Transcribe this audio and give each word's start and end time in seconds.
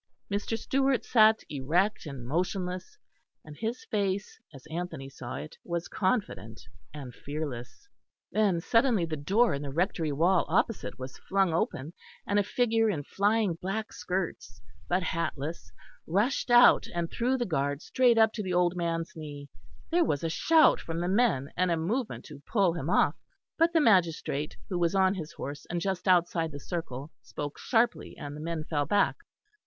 Mr. 0.31 0.57
Stewart 0.57 1.05
sat 1.05 1.43
erect 1.47 2.07
and 2.07 2.25
motionless, 2.27 2.97
and 3.45 3.55
his 3.55 3.85
face 3.91 4.39
as 4.51 4.65
Anthony 4.71 5.09
saw 5.09 5.35
it 5.35 5.57
was 5.63 5.87
confident 5.87 6.59
and 6.91 7.13
fearless. 7.13 7.87
Then 8.31 8.61
suddenly 8.61 9.05
the 9.05 9.15
door 9.15 9.53
in 9.53 9.61
the 9.61 9.69
Rectory 9.69 10.11
wall 10.11 10.47
opposite 10.49 10.97
was 10.97 11.19
flung 11.29 11.53
open, 11.53 11.93
and 12.25 12.39
a 12.39 12.43
figure 12.43 12.89
in 12.89 13.03
flying 13.03 13.53
black 13.53 13.93
skirts, 13.93 14.59
but 14.89 15.03
hatless, 15.03 15.71
rushed 16.07 16.49
out 16.49 16.87
and 16.95 17.11
through 17.11 17.37
the 17.37 17.45
guard 17.45 17.83
straight 17.83 18.17
up 18.17 18.33
to 18.33 18.41
the 18.41 18.55
old 18.55 18.75
man's 18.75 19.15
knee. 19.15 19.49
There 19.91 20.03
was 20.03 20.23
a 20.23 20.29
shout 20.29 20.79
from 20.81 20.99
the 20.99 21.07
men 21.07 21.51
and 21.55 21.69
a 21.69 21.77
movement 21.77 22.25
to 22.25 22.41
pull 22.51 22.73
him 22.73 22.89
off, 22.89 23.13
but 23.55 23.71
the 23.71 23.79
magistrate 23.81 24.57
who 24.67 24.79
was 24.79 24.95
on 24.95 25.13
his 25.13 25.33
horse 25.33 25.67
and 25.69 25.79
just 25.79 26.07
outside 26.07 26.51
the 26.51 26.59
circle 26.59 27.11
spoke 27.21 27.59
sharply, 27.59 28.17
and 28.17 28.35
the 28.35 28.41
men 28.41 28.63
fell 28.63 28.85
back. 28.87 29.17